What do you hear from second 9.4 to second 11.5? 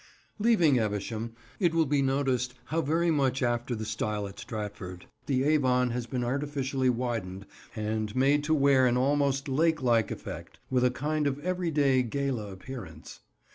lakelike effect, with a kind of